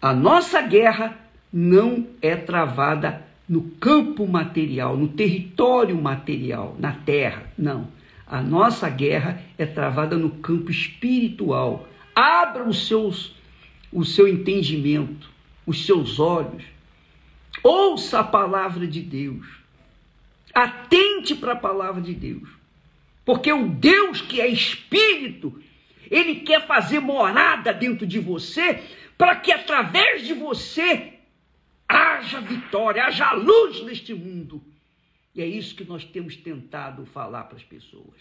a 0.00 0.12
nossa 0.12 0.60
guerra 0.62 1.18
não 1.52 2.06
é 2.22 2.36
travada 2.36 3.26
no 3.48 3.62
campo 3.62 4.26
material, 4.26 4.96
no 4.96 5.08
território 5.08 6.00
material, 6.00 6.76
na 6.78 6.92
terra. 6.92 7.50
Não. 7.56 7.88
A 8.26 8.42
nossa 8.42 8.88
guerra 8.90 9.42
é 9.56 9.64
travada 9.64 10.16
no 10.16 10.30
campo 10.30 10.70
espiritual. 10.70 11.88
Abra 12.14 12.68
os 12.68 12.86
seus, 12.86 13.34
o 13.92 14.04
seu 14.04 14.28
entendimento, 14.28 15.30
os 15.66 15.86
seus 15.86 16.20
olhos. 16.20 16.62
Ouça 17.62 18.20
a 18.20 18.24
palavra 18.24 18.86
de 18.86 19.00
Deus. 19.00 19.46
Atente 20.54 21.34
para 21.34 21.52
a 21.52 21.56
palavra 21.56 22.02
de 22.02 22.12
Deus. 22.12 22.48
Porque 23.24 23.52
o 23.52 23.68
Deus 23.68 24.20
que 24.20 24.40
é 24.40 24.46
espírito, 24.46 25.60
ele 26.10 26.36
quer 26.36 26.66
fazer 26.66 27.00
morada 27.00 27.72
dentro 27.72 28.06
de 28.06 28.18
você 28.18 28.82
para 29.18 29.34
que 29.34 29.50
através 29.50 30.24
de 30.24 30.32
você 30.32 31.14
haja 31.88 32.40
vitória, 32.40 33.04
haja 33.04 33.32
luz 33.32 33.82
neste 33.82 34.14
mundo. 34.14 34.62
E 35.34 35.42
é 35.42 35.46
isso 35.46 35.74
que 35.74 35.84
nós 35.84 36.04
temos 36.04 36.36
tentado 36.36 37.04
falar 37.06 37.44
para 37.44 37.56
as 37.56 37.64
pessoas. 37.64 38.14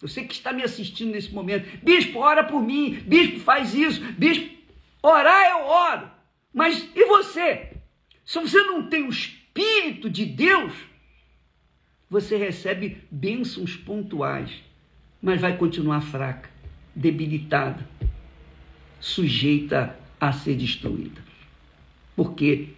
Você 0.00 0.24
que 0.24 0.32
está 0.32 0.52
me 0.52 0.62
assistindo 0.62 1.12
nesse 1.12 1.32
momento, 1.32 1.78
bispo, 1.82 2.18
ora 2.18 2.42
por 2.42 2.62
mim, 2.62 2.94
bispo, 3.06 3.40
faz 3.40 3.74
isso, 3.74 4.00
bispo, 4.12 4.54
orar 5.02 5.50
eu 5.50 5.66
oro. 5.66 6.10
Mas 6.52 6.88
e 6.94 7.04
você? 7.04 7.72
Se 8.24 8.38
você 8.40 8.62
não 8.62 8.88
tem 8.88 9.04
o 9.06 9.10
Espírito 9.10 10.08
de 10.08 10.24
Deus, 10.24 10.72
você 12.08 12.36
recebe 12.36 13.02
bênçãos 13.10 13.76
pontuais, 13.76 14.50
mas 15.20 15.40
vai 15.40 15.56
continuar 15.56 16.00
fraca, 16.00 16.48
debilitada, 16.94 17.86
sujeita 19.00 19.98
a 20.28 20.32
ser 20.32 20.54
destruída. 20.56 21.22
Porque 22.16 22.68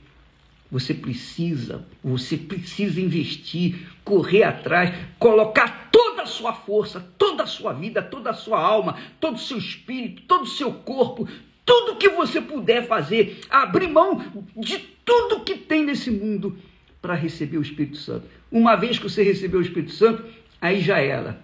você 0.71 0.93
precisa, 0.93 1.87
você 2.03 2.37
precisa 2.37 3.01
investir, 3.01 3.89
correr 4.05 4.43
atrás, 4.43 4.93
colocar 5.19 5.91
toda 5.93 6.23
a 6.23 6.27
sua 6.27 6.53
força, 6.53 7.01
toda 7.17 7.45
a 7.45 7.47
sua 7.47 7.73
vida, 7.73 8.03
toda 8.03 8.31
a 8.31 8.35
sua 8.35 8.61
alma, 8.61 8.97
todo 9.21 9.37
o 9.37 9.41
seu 9.41 9.59
espírito, 9.59 10.23
todo 10.23 10.43
o 10.43 10.47
seu 10.47 10.73
corpo, 10.73 11.29
tudo 11.65 11.97
que 11.97 12.09
você 12.09 12.41
puder 12.41 12.87
fazer, 12.87 13.41
abrir 13.49 13.89
mão 13.89 14.25
de 14.57 14.79
tudo 15.05 15.45
que 15.45 15.57
tem 15.57 15.85
nesse 15.85 16.11
mundo 16.11 16.59
para 17.01 17.15
receber 17.15 17.59
o 17.59 17.63
Espírito 17.63 17.97
Santo. 17.97 18.27
Uma 18.51 18.75
vez 18.75 18.99
que 18.99 19.09
você 19.09 19.23
recebeu 19.23 19.61
o 19.61 19.63
Espírito 19.63 19.93
Santo, 19.93 20.25
aí 20.61 20.81
já 20.81 20.99
era. 20.99 21.41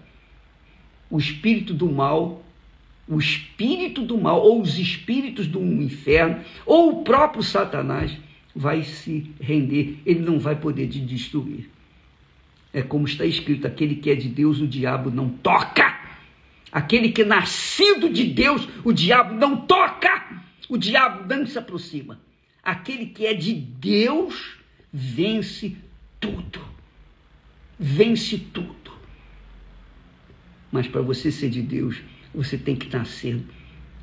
O 1.09 1.17
espírito 1.17 1.73
do 1.73 1.89
mal 1.89 2.42
o 3.07 3.19
espírito 3.19 4.01
do 4.01 4.17
mal, 4.17 4.41
ou 4.41 4.61
os 4.61 4.79
espíritos 4.79 5.47
do 5.47 5.61
inferno, 5.61 6.43
ou 6.65 7.01
o 7.01 7.03
próprio 7.03 7.43
Satanás 7.43 8.17
vai 8.55 8.83
se 8.83 9.31
render, 9.41 9.99
ele 10.05 10.21
não 10.21 10.39
vai 10.39 10.55
poder 10.55 10.87
te 10.87 10.99
destruir. 10.99 11.69
É 12.71 12.81
como 12.81 13.05
está 13.05 13.25
escrito: 13.25 13.67
aquele 13.67 13.95
que 13.95 14.09
é 14.09 14.15
de 14.15 14.29
Deus, 14.29 14.59
o 14.61 14.67
diabo 14.67 15.11
não 15.11 15.29
toca. 15.29 16.01
Aquele 16.71 17.11
que 17.11 17.21
é 17.21 17.25
nascido 17.25 18.09
de 18.09 18.23
Deus, 18.23 18.67
o 18.83 18.91
diabo 18.91 19.35
não 19.35 19.57
toca. 19.57 20.43
O 20.67 20.77
diabo 20.77 21.27
não 21.31 21.45
se 21.45 21.57
aproxima. 21.57 22.19
Aquele 22.63 23.07
que 23.07 23.27
é 23.27 23.33
de 23.33 23.53
Deus 23.53 24.57
vence 24.91 25.77
tudo. 26.19 26.61
Vence 27.77 28.39
tudo. 28.39 28.91
Mas 30.71 30.87
para 30.87 31.01
você 31.01 31.31
ser 31.31 31.49
de 31.49 31.61
Deus, 31.61 32.01
você 32.33 32.57
tem 32.57 32.75
que 32.75 32.91
nascer 32.95 33.39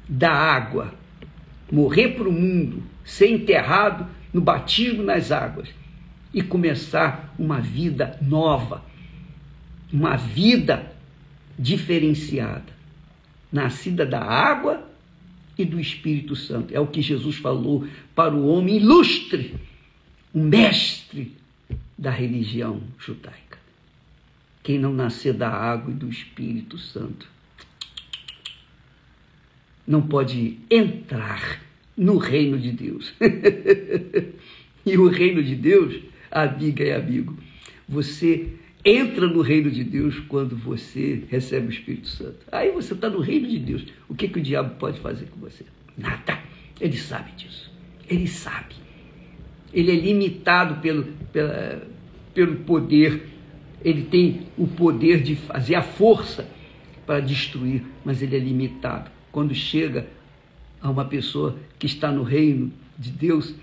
da 0.08 0.30
água, 0.30 0.94
morrer 1.70 2.10
para 2.10 2.28
o 2.28 2.32
mundo, 2.32 2.82
ser 3.04 3.28
enterrado 3.28 4.06
no 4.32 4.40
batismo 4.40 5.02
nas 5.02 5.32
águas 5.32 5.68
e 6.32 6.42
começar 6.42 7.34
uma 7.38 7.60
vida 7.60 8.18
nova, 8.22 8.84
uma 9.92 10.16
vida 10.16 10.92
diferenciada, 11.58 12.72
nascida 13.52 14.06
da 14.06 14.20
água 14.20 14.88
e 15.58 15.64
do 15.64 15.80
Espírito 15.80 16.36
Santo. 16.36 16.74
É 16.74 16.80
o 16.80 16.86
que 16.86 17.02
Jesus 17.02 17.36
falou 17.36 17.86
para 18.14 18.34
o 18.34 18.46
homem 18.46 18.76
ilustre, 18.76 19.56
o 20.32 20.38
mestre 20.38 21.36
da 21.98 22.10
religião 22.10 22.80
judaica. 22.98 23.58
Quem 24.62 24.78
não 24.78 24.92
nascer 24.92 25.32
da 25.32 25.50
água 25.50 25.92
e 25.92 25.96
do 25.96 26.08
Espírito 26.08 26.78
Santo 26.78 27.28
não 29.90 30.02
pode 30.02 30.56
entrar 30.70 31.60
no 31.96 32.16
reino 32.16 32.56
de 32.56 32.70
Deus. 32.70 33.12
e 34.86 34.96
o 34.96 35.08
reino 35.08 35.42
de 35.42 35.56
Deus, 35.56 36.00
amiga 36.30 36.84
e 36.84 36.92
amigo, 36.92 37.36
você 37.88 38.50
entra 38.84 39.26
no 39.26 39.42
reino 39.42 39.68
de 39.68 39.82
Deus 39.82 40.20
quando 40.28 40.56
você 40.56 41.24
recebe 41.28 41.66
o 41.66 41.70
Espírito 41.70 42.06
Santo. 42.06 42.38
Aí 42.52 42.70
você 42.70 42.94
está 42.94 43.10
no 43.10 43.18
reino 43.18 43.48
de 43.48 43.58
Deus. 43.58 43.84
O 44.08 44.14
que, 44.14 44.28
que 44.28 44.38
o 44.38 44.42
diabo 44.42 44.76
pode 44.76 45.00
fazer 45.00 45.26
com 45.26 45.40
você? 45.40 45.64
Nada. 45.98 46.38
Ele 46.80 46.96
sabe 46.96 47.32
disso. 47.32 47.68
Ele 48.08 48.28
sabe. 48.28 48.76
Ele 49.74 49.90
é 49.90 49.96
limitado 49.96 50.76
pelo, 50.80 51.02
pela, 51.32 51.82
pelo 52.32 52.58
poder. 52.58 53.26
Ele 53.84 54.02
tem 54.04 54.42
o 54.56 54.68
poder 54.68 55.20
de 55.20 55.34
fazer 55.34 55.74
a 55.74 55.82
força 55.82 56.48
para 57.04 57.18
destruir, 57.18 57.82
mas 58.04 58.22
ele 58.22 58.36
é 58.36 58.38
limitado. 58.38 59.10
Quando 59.32 59.54
chega 59.54 60.08
a 60.80 60.90
uma 60.90 61.04
pessoa 61.04 61.58
que 61.78 61.86
está 61.86 62.10
no 62.10 62.22
reino 62.22 62.72
de 62.98 63.10
Deus, 63.10 63.54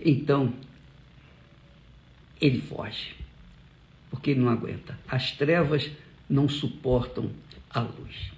então 0.00 0.52
ele 2.40 2.60
foge, 2.60 3.14
porque 4.10 4.30
ele 4.30 4.40
não 4.40 4.50
aguenta. 4.50 4.98
As 5.06 5.32
trevas 5.32 5.90
não 6.28 6.48
suportam 6.48 7.30
a 7.68 7.80
luz. 7.80 8.32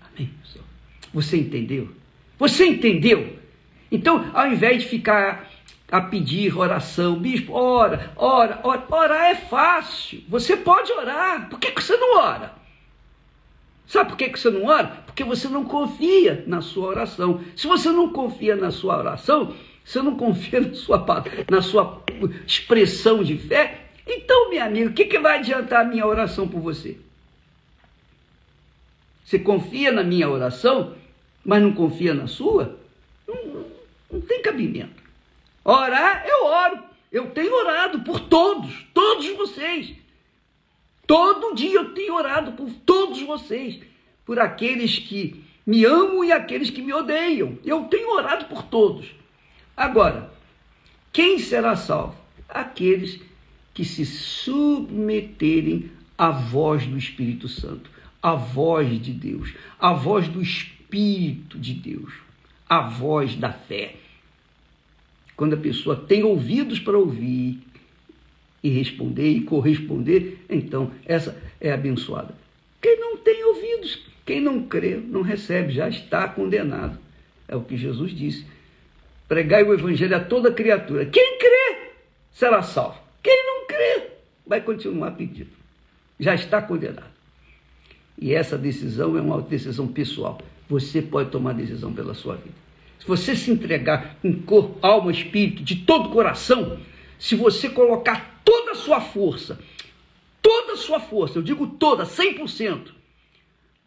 Amém, 0.00 0.30
pessoal? 0.42 0.64
Você 1.12 1.36
entendeu? 1.38 1.94
Você 2.38 2.66
entendeu? 2.66 3.38
Então, 3.90 4.30
ao 4.34 4.50
invés 4.50 4.82
de 4.82 4.88
ficar 4.88 5.48
a 5.90 6.00
pedir 6.00 6.56
oração, 6.56 7.18
bispo, 7.18 7.52
ora, 7.52 8.12
ora, 8.16 8.60
ora, 8.64 8.84
orar 8.90 9.30
é 9.30 9.34
fácil. 9.36 10.24
Você 10.28 10.56
pode 10.56 10.90
orar. 10.92 11.48
Por 11.48 11.58
que, 11.60 11.70
você 11.70 11.96
não 11.96 12.18
ora? 12.18 12.52
Sabe 13.86 14.10
por 14.10 14.16
que, 14.16 14.28
você 14.28 14.50
não 14.50 14.64
ora? 14.64 14.86
Porque 15.06 15.24
você 15.24 15.48
não 15.48 15.64
confia 15.64 16.42
na 16.46 16.60
sua 16.60 16.88
oração. 16.88 17.40
Se 17.54 17.66
você 17.66 17.90
não 17.90 18.10
confia 18.10 18.56
na 18.56 18.70
sua 18.70 18.98
oração, 18.98 19.54
você 19.84 20.00
não 20.00 20.16
confia 20.16 20.60
na 20.64 20.74
sua, 20.74 21.06
na 21.50 21.62
sua 21.62 22.02
expressão 22.46 23.22
de 23.22 23.36
fé, 23.36 23.84
então, 24.06 24.50
minha 24.50 24.64
amiga, 24.64 24.90
o 24.90 24.92
que, 24.92 25.06
que 25.06 25.18
vai 25.18 25.38
adiantar 25.38 25.82
a 25.82 25.88
minha 25.88 26.06
oração 26.06 26.46
por 26.46 26.60
você? 26.60 26.98
Você 29.24 29.38
confia 29.38 29.90
na 29.90 30.02
minha 30.02 30.28
oração, 30.28 30.94
mas 31.44 31.62
não 31.62 31.72
confia 31.72 32.12
na 32.12 32.26
sua? 32.26 32.78
Não, 33.26 33.64
não 34.12 34.20
tem 34.20 34.42
cabimento. 34.42 35.02
Orar, 35.64 36.26
eu 36.26 36.44
oro. 36.44 36.84
Eu 37.10 37.30
tenho 37.30 37.54
orado 37.54 38.00
por 38.00 38.20
todos, 38.20 38.86
todos 38.92 39.26
vocês. 39.30 39.94
Todo 41.06 41.54
dia 41.54 41.74
eu 41.74 41.92
tenho 41.92 42.14
orado 42.14 42.52
por 42.52 42.70
todos 42.86 43.20
vocês, 43.22 43.80
por 44.24 44.38
aqueles 44.38 44.98
que 44.98 45.44
me 45.66 45.84
amam 45.84 46.24
e 46.24 46.32
aqueles 46.32 46.70
que 46.70 46.82
me 46.82 46.92
odeiam. 46.92 47.58
Eu 47.64 47.84
tenho 47.84 48.14
orado 48.14 48.46
por 48.46 48.62
todos. 48.62 49.06
Agora, 49.76 50.32
quem 51.12 51.38
será 51.38 51.76
salvo? 51.76 52.16
Aqueles 52.48 53.20
que 53.72 53.84
se 53.84 54.06
submeterem 54.06 55.90
à 56.16 56.30
voz 56.30 56.86
do 56.86 56.96
Espírito 56.96 57.48
Santo, 57.48 57.90
à 58.22 58.34
voz 58.34 59.00
de 59.02 59.12
Deus, 59.12 59.52
à 59.78 59.92
voz 59.92 60.28
do 60.28 60.40
Espírito 60.40 61.58
de 61.58 61.74
Deus, 61.74 62.12
à 62.68 62.80
voz 62.80 63.34
da 63.34 63.52
fé. 63.52 63.96
Quando 65.36 65.54
a 65.54 65.58
pessoa 65.58 65.96
tem 65.96 66.22
ouvidos 66.22 66.78
para 66.78 66.96
ouvir 66.96 67.58
e 68.64 68.70
responder 68.70 69.28
e 69.28 69.42
corresponder, 69.42 70.38
então 70.48 70.90
essa 71.04 71.36
é 71.60 71.70
abençoada. 71.70 72.34
Quem 72.80 72.98
não 72.98 73.18
tem 73.18 73.44
ouvidos, 73.44 74.02
quem 74.24 74.40
não 74.40 74.64
crê, 74.64 74.96
não 74.96 75.20
recebe, 75.20 75.70
já 75.70 75.86
está 75.86 76.26
condenado. 76.26 76.98
É 77.46 77.54
o 77.54 77.60
que 77.60 77.76
Jesus 77.76 78.12
disse. 78.12 78.46
Pregai 79.28 79.62
o 79.64 79.74
evangelho 79.74 80.16
a 80.16 80.20
toda 80.20 80.50
criatura. 80.50 81.04
Quem 81.04 81.38
crê 81.38 81.90
será 82.32 82.62
salvo. 82.62 82.98
Quem 83.22 83.36
não 83.46 83.66
crê 83.66 84.08
vai 84.46 84.62
continuar 84.62 85.10
pedindo. 85.10 85.50
Já 86.18 86.34
está 86.34 86.62
condenado. 86.62 87.12
E 88.18 88.32
essa 88.32 88.56
decisão 88.56 89.18
é 89.18 89.20
uma 89.20 89.42
decisão 89.42 89.88
pessoal. 89.88 90.40
Você 90.70 91.02
pode 91.02 91.30
tomar 91.30 91.52
decisão 91.52 91.92
pela 91.92 92.14
sua 92.14 92.36
vida. 92.36 92.54
Se 92.98 93.06
você 93.06 93.36
se 93.36 93.50
entregar 93.50 94.16
com 94.22 94.32
corpo, 94.40 94.78
alma, 94.80 95.10
espírito, 95.12 95.62
de 95.62 95.76
todo 95.76 96.08
o 96.08 96.12
coração, 96.12 96.78
se 97.18 97.34
você 97.34 97.68
colocar 97.68 98.33
toda 98.54 98.70
a 98.70 98.74
sua 98.76 99.00
força, 99.00 99.58
toda 100.40 100.74
a 100.74 100.76
sua 100.76 101.00
força, 101.00 101.38
eu 101.38 101.42
digo 101.42 101.66
toda, 101.66 102.04
100%, 102.04 102.92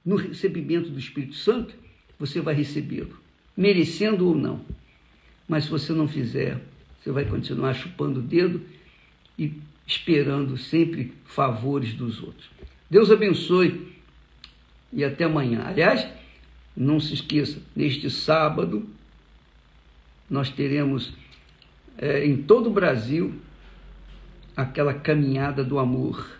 no 0.03 0.17
recebimento 0.17 0.89
do 0.89 0.99
Espírito 0.99 1.35
Santo, 1.35 1.73
você 2.19 2.41
vai 2.41 2.53
recebê-lo, 2.53 3.17
merecendo 3.55 4.27
ou 4.27 4.35
não. 4.35 4.59
Mas 5.47 5.65
se 5.65 5.69
você 5.69 5.93
não 5.93 6.07
fizer, 6.07 6.61
você 6.99 7.11
vai 7.11 7.23
continuar 7.23 7.73
chupando 7.73 8.19
o 8.19 8.23
dedo 8.23 8.61
e 9.39 9.53
esperando 9.85 10.57
sempre 10.57 11.13
favores 11.23 11.93
dos 11.93 12.21
outros. 12.21 12.49
Deus 12.89 13.09
abençoe 13.09 13.93
e 14.91 15.03
até 15.03 15.23
amanhã. 15.23 15.63
Aliás, 15.65 16.05
não 16.75 16.99
se 16.99 17.13
esqueça, 17.13 17.61
neste 17.73 18.09
sábado 18.09 18.85
nós 20.29 20.49
teremos 20.49 21.13
é, 21.97 22.25
em 22.25 22.41
todo 22.41 22.67
o 22.67 22.73
Brasil 22.73 23.33
aquela 24.57 24.95
caminhada 24.95 25.63
do 25.63 25.77
amor. 25.77 26.35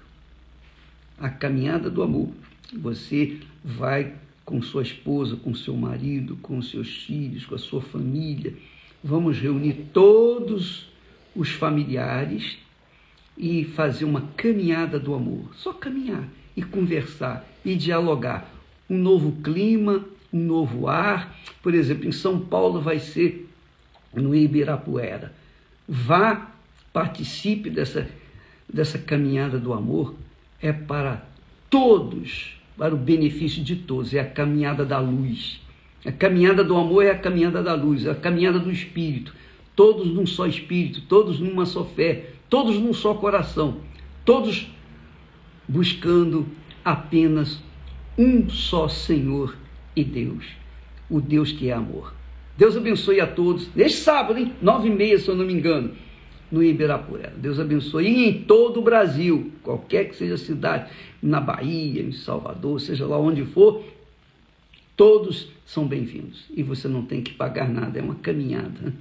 A 1.20 1.30
caminhada 1.30 1.88
do 1.88 2.02
amor. 2.02 2.32
Você 2.74 3.40
vai 3.64 4.16
com 4.44 4.60
sua 4.60 4.82
esposa, 4.82 5.36
com 5.36 5.54
seu 5.54 5.76
marido, 5.76 6.36
com 6.38 6.60
seus 6.62 7.04
filhos, 7.04 7.46
com 7.46 7.54
a 7.54 7.60
sua 7.60 7.82
família. 7.82 8.56
Vamos 9.04 9.38
reunir 9.38 9.90
todos 9.94 10.90
os 11.36 11.52
familiares 11.52 12.58
e 13.38 13.64
fazer 13.64 14.06
uma 14.06 14.22
caminhada 14.36 15.00
do 15.00 15.14
amor. 15.14 15.54
Só 15.56 15.72
caminhar 15.72 16.28
e 16.56 16.64
conversar 16.64 17.48
e 17.64 17.76
dialogar. 17.76 18.50
Um 18.90 18.98
novo 18.98 19.44
clima, 19.44 20.04
um 20.34 20.40
novo 20.40 20.88
ar. 20.88 21.38
Por 21.62 21.76
exemplo, 21.76 22.08
em 22.08 22.12
São 22.12 22.40
Paulo 22.40 22.82
vai 22.82 22.98
ser 22.98 23.48
no 24.12 24.34
Ibirapuera. 24.34 25.34
Vá, 25.88 26.52
participe 26.98 27.70
dessa, 27.70 28.10
dessa 28.68 28.98
caminhada 28.98 29.60
do 29.60 29.72
amor, 29.72 30.16
é 30.60 30.74
para 30.74 31.24
todos, 31.70 32.58
para 32.76 32.96
o 32.96 32.98
benefício 32.98 33.64
de 33.64 33.76
todos, 33.76 34.16
é 34.16 34.20
a 34.20 34.26
caminhada 34.26 34.84
da 34.84 34.98
luz. 34.98 35.62
A 36.04 36.12
caminhada 36.12 36.64
do 36.64 36.76
amor 36.76 37.06
é 37.06 37.12
a 37.12 37.18
caminhada 37.20 37.62
da 37.62 37.76
luz, 37.76 38.08
é 38.08 38.10
a 38.10 38.16
caminhada 38.16 38.58
do 38.58 38.72
Espírito. 38.72 39.32
Todos 39.76 40.08
num 40.08 40.26
só 40.26 40.48
Espírito, 40.48 41.02
todos 41.02 41.40
numa 41.40 41.68
só 41.68 41.86
fé, 41.86 42.32
todos 42.50 42.80
num 42.80 42.96
só 42.96 43.14
coração, 43.14 43.78
todos 44.26 44.68
buscando 45.68 46.48
apenas 46.84 47.62
um 48.18 48.50
só 48.50 48.88
Senhor 48.88 49.56
e 49.96 50.04
Deus, 50.04 50.46
o 51.12 51.22
Deus 51.22 51.52
que 51.52 51.70
é 51.70 51.74
amor. 51.74 52.12
Deus 52.58 52.76
abençoe 52.76 53.22
a 53.22 53.28
todos. 53.28 53.70
Neste 53.76 54.00
sábado, 54.00 54.40
hein? 54.40 54.52
Nove 54.60 54.88
e 54.88 54.92
meia, 54.92 55.20
se 55.20 55.28
eu 55.30 55.36
não 55.36 55.46
me 55.46 55.54
engano, 55.54 55.92
no 56.52 56.64
Ibirapuera. 56.64 57.34
Deus 57.36 57.60
abençoe. 57.60 58.08
E 58.08 58.30
em 58.30 58.44
todo 58.44 58.80
o 58.80 58.84
Brasil, 58.84 59.52
qualquer 59.64 60.10
que 60.10 60.16
seja 60.16 60.36
a 60.36 60.38
cidade, 60.38 60.90
na 61.22 61.42
Bahia, 61.42 62.02
em 62.02 62.12
Salvador, 62.12 62.80
seja 62.80 63.06
lá 63.06 63.20
onde 63.20 63.44
for, 63.46 63.84
Todos 64.98 65.52
são 65.64 65.88
bem-vindos 65.88 66.46
e 66.50 66.64
você 66.64 66.88
não 66.88 67.06
tem 67.06 67.22
que 67.22 67.32
pagar 67.32 67.70
nada, 67.70 68.00
é 68.00 68.02
uma 68.02 68.16
caminhada. 68.16 68.92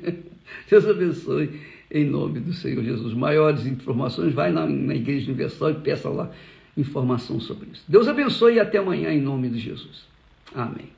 Deus 0.68 0.88
abençoe 0.88 1.60
em 1.90 2.06
nome 2.06 2.40
do 2.40 2.54
Senhor 2.54 2.82
Jesus. 2.82 3.12
Maiores 3.12 3.66
informações, 3.66 4.32
vai 4.32 4.50
na, 4.50 4.66
na 4.66 4.94
Igreja 4.94 5.26
Universal 5.26 5.72
e 5.72 5.74
peça 5.74 6.08
lá 6.08 6.30
informação 6.74 7.38
sobre 7.38 7.68
isso. 7.70 7.84
Deus 7.86 8.08
abençoe 8.08 8.54
e 8.54 8.60
até 8.60 8.78
amanhã 8.78 9.12
em 9.12 9.20
nome 9.20 9.50
de 9.50 9.58
Jesus. 9.58 10.06
Amém. 10.54 10.88